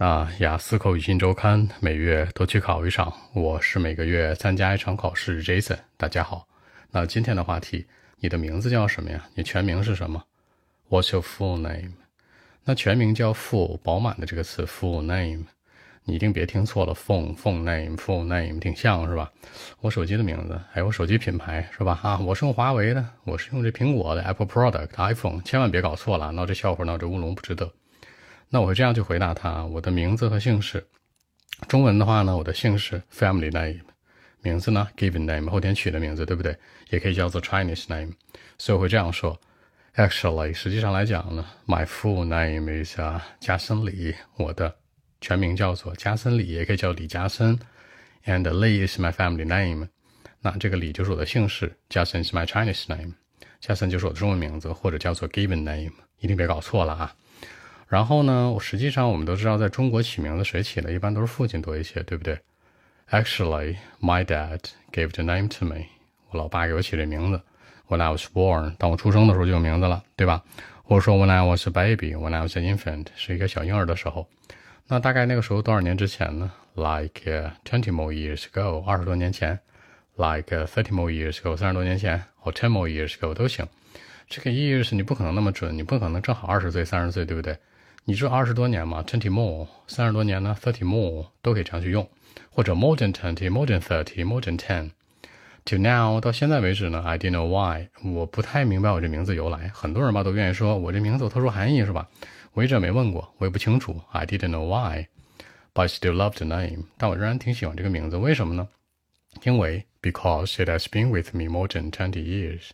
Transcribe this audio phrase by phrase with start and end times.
[0.00, 5.42] 那雅思口语新周刊每月都去考一场，我是每个月参加一场考试。
[5.42, 6.46] Jason，大家好。
[6.92, 7.84] 那今天的话题，
[8.20, 9.26] 你的名字叫什么呀？
[9.34, 10.22] 你全名是什么
[10.88, 11.94] ？What's your full name？
[12.62, 15.46] 那全名叫 full，饱满的这个词 full name，
[16.04, 19.32] 你一定别听错了，full full name，full name 挺像是吧？
[19.80, 21.98] 我手机的名字，还有我手机品牌是吧？
[22.04, 27.68] 啊，我是用华为的，我是用这苹果的 Apple product iPhone，千万别搞错了，闹这笑话闹这乌龙不值得。
[28.50, 30.86] 那我会这样去回答他：我的名字和姓氏。
[31.66, 33.80] 中文的话呢，我的姓氏 family name，
[34.42, 36.56] 名字呢 given name 后天取的名字，对不对？
[36.90, 38.12] 也可以叫做 Chinese name。
[38.56, 39.38] 所以我会这样说
[39.96, 44.14] ：Actually，实际上来讲呢，my full name is 啊加森李。
[44.36, 44.76] 我的
[45.20, 47.58] 全名叫做加森李，也可以叫李加森。
[48.24, 49.88] And Li is my family name。
[50.40, 53.14] 那这个李就是我的姓氏，加森 is my Chinese name。
[53.60, 57.14] 加森就是我的中文名字，或者叫做 given name，一定别搞错了啊。
[57.88, 62.38] 然后呢，我实际上我们都知道，在中国起名字谁起的，一般都是父亲多一些，对不对
[63.10, 64.60] ？Actually, my dad
[64.92, 65.86] gave the name to me。
[66.30, 67.40] 我老爸给我起这名字。
[67.88, 70.44] When I was born，当我出生的时候就有名字了，对吧？
[70.84, 74.28] 或者说 When I was a baby，When I was an infant，是一个小婴儿的时候。
[74.86, 79.58] 那大概那个时候多少年之前呢？Like twenty more years ago，二十多年前。
[80.16, 82.22] Like thirty more years ago，三十多年前。
[82.36, 83.66] 或 ten more years ago 都行。
[84.28, 87.56] 这个 years 你不可能那么准，你不可能正好二十岁、三十岁，对不对？
[88.08, 92.08] 你说二十多年嘛，twenty more，三十多年呢，thirty more 都可以这样去用，
[92.48, 94.92] 或者 more than twenty，more than thirty，more than ten。
[95.66, 99.68] To now 到现在为止呢，I didn't know why，我不太明白我这名字由来。
[99.74, 102.08] 很多人吧都愿意说我这名字有特殊含义是吧？
[102.54, 104.00] 我一直没问过，我也不清楚。
[104.10, 106.84] I didn't know why，but I still love the name。
[106.96, 108.68] 但我仍然挺喜欢这个名字，为什么呢？
[109.42, 112.70] 因为 because it has been with me more than twenty years，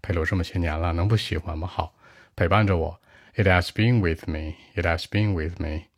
[0.00, 1.66] 陪了我这么些年了，能不喜欢吗？
[1.66, 1.92] 好，
[2.36, 3.00] 陪伴着我。
[3.36, 4.56] It has been with me.
[4.74, 5.88] It has been with me.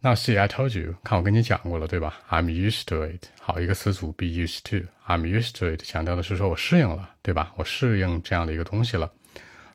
[0.00, 3.26] Now see, I told you，看我跟你讲过了，对吧？I'm used to it。
[3.40, 4.88] 好，一个词组 be used to。
[5.06, 7.52] I'm used to it，强调的是说我适应了，对吧？
[7.56, 9.12] 我适应这样的一个东西了。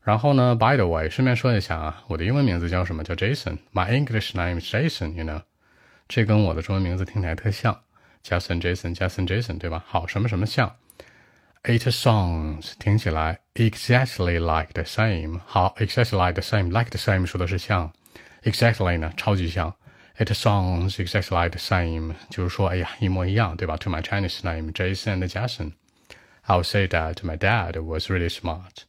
[0.04, 3.04] 然后呢，by the way，顺便说一下啊，我的英文名字叫什么？
[3.04, 3.60] 叫 Jason。
[3.72, 5.44] My English name is Jason，you know。
[6.10, 7.80] 这跟我的中文名字听起来特像
[8.26, 9.84] ，Jason，Jason，Jason，Jason，对吧？
[9.88, 10.76] 好，什么什么像
[11.65, 15.41] ？It sounds 听起来 exactly like the same。
[15.45, 17.93] 好，exactly like the same，like the same 说的是像，
[18.43, 19.75] exactly 呢超级像。
[20.17, 23.77] It sounds exactly like the same，就是说，哎呀，一模一样，对吧？
[23.79, 28.85] To my Chinese name Jason and Jason。I'll say that my dad was really smart。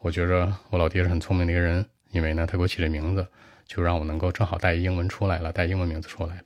[0.00, 3.26] 我觉着我老爹是很聪明的一个人，因为呢，他给我起这名字，
[3.66, 6.44] 就让我能够正好带英文出来了，带英文名字出来了。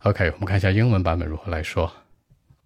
[0.00, 1.92] OK，我们看一下英文版本如何来说。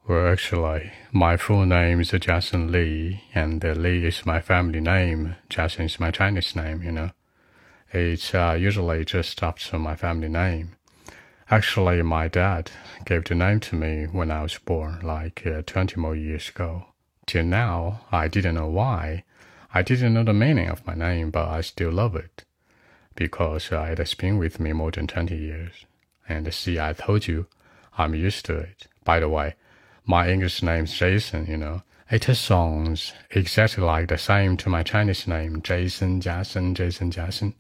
[0.08, 5.36] Well, actually, my full name is Jason Lee, and Lee is my family name.
[5.50, 7.10] Jason is my Chinese name, you know.
[7.92, 10.76] It's uh, usually just after my family name.
[11.50, 12.70] Actually, my dad
[13.04, 16.86] gave the name to me when I was born, like uh, 20 more years ago.
[17.26, 19.24] Till now, I didn't know why.
[19.74, 22.44] I didn't know the meaning of my name, but I still love it.
[23.16, 25.88] Because uh, it has been with me more than 20 years.
[26.30, 27.48] And see, I told you,
[27.98, 28.86] I'm used to it.
[29.04, 29.56] By the way,
[30.07, 31.83] my English name is Jason, you know.
[32.11, 37.53] It sounds exactly like the same to my Chinese name, Jason, Jason, Jason, Jason.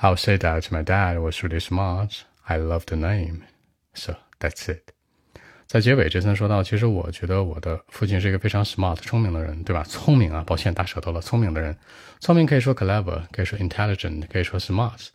[0.00, 2.24] I'll say that my dad was really smart.
[2.46, 3.42] I love the name.
[3.92, 4.94] So that's it.
[5.66, 9.84] 在结尾，杰森说到，其实我觉得我的父亲是一个非常 smart、聪明的人，对吧？
[9.84, 11.20] 聪明啊，抱歉，大舌头了。
[11.20, 11.76] 聪明的人，
[12.20, 15.08] 聪明可以说 clever，可以说 intelligent，可以说 smart。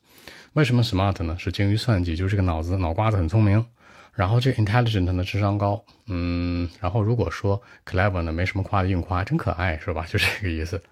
[0.53, 1.36] 为什么 smart 呢？
[1.38, 3.66] 是精于算计，就是这个脑子脑瓜子很聪明。
[4.12, 10.04] 然后这个 intelligent 呢，智商高，嗯，然后如果说 clever 呢，没什么夸的硬夸，真可爱，是吧？
[10.10, 10.82] 就这个意思。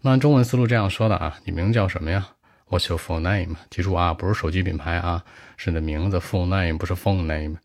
[0.00, 2.28] 那中文思路这样说的啊，你名叫什么呀
[2.68, 3.56] ？What's your full name？
[3.68, 5.24] 记住啊，不是手机品牌啊，
[5.56, 7.56] 是你的名字 full name，不是 phone name。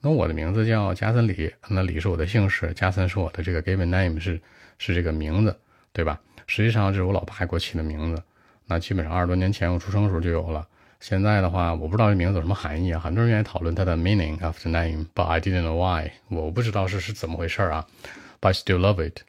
[0.00, 4.40] 那我的名字叫加森李，那李是我的姓氏，加森是我的这个 given name，是
[4.78, 5.58] 是这个名字，
[5.92, 6.20] 对吧？
[6.46, 8.22] 实际上这是我老爸给我起的名字，
[8.66, 10.66] 那基本上二十多年前我出生的时候就有了。
[10.99, 17.87] 现在的话，我不知道这名字有什么含义啊，很多人愿意讨论它的 meaning of the name，but I didn't know why，我不知道是是怎么回事啊，
[18.39, 19.21] but I still love it。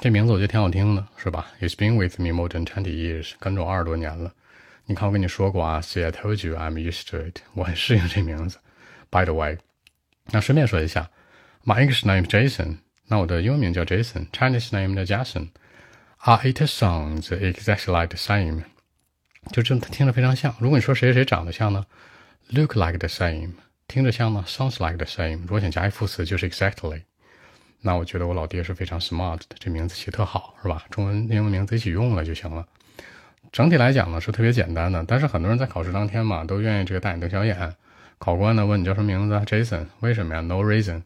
[0.00, 1.46] 这名字我觉得挺好听的，是吧？
[1.60, 4.32] It's been with me more than twenty years，跟着我二十多年了。
[4.84, 8.58] 你看我跟你说过啊，See I told you I'm used to it，我很适应这名字。
[9.10, 9.58] By the way，
[10.26, 11.10] 那顺便说一下，
[11.64, 12.78] My English name Jason，
[13.08, 18.64] 那我的英文名叫 Jason，Chinese name 叫 Jason。Ah, it sounds exactly like the same.
[19.51, 20.55] 就这听着非常像。
[20.59, 21.85] 如果你说谁谁长得像呢
[22.49, 23.53] ？Look like the same，
[23.87, 25.41] 听着像呢？Sounds like the same。
[25.41, 27.03] 如果想加一副词，就是 exactly。
[27.81, 30.83] 那我觉得我老爹是非常 smart 的，这名字起特好，是吧？
[30.89, 32.65] 中文英文名字一起用了就行了。
[33.51, 37.75] 整体来讲呢是特别简单的，但是很多人在考试当天嘛都愿意这个大眼瞪小眼。
[38.17, 41.03] 考官呢问你叫什么名字？Jason，为什么呀？No reason。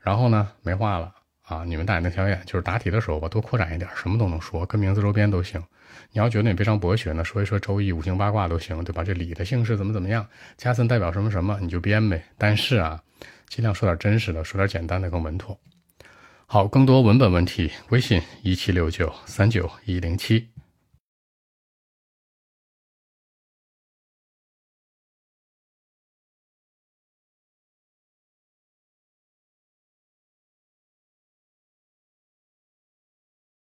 [0.00, 1.12] 然后呢没话了
[1.44, 1.62] 啊！
[1.66, 5.62] 你们大眼瞪小眼，就是答题的时候吧，多扩展一点，什么都能说，跟名字周边都行。
[6.10, 9.04] 你要觉得你非常博学呢，说一说周易五行八卦都行，对吧？
[9.04, 10.26] 这李的姓氏怎么怎么样
[10.56, 12.24] 加森代表什么什么，你就编呗。
[12.38, 13.02] 但是啊，
[13.48, 15.58] 尽量说点真实的，说点简单的更稳妥。
[16.46, 20.53] 好，更多文本问题，微信一七六九三九一零七。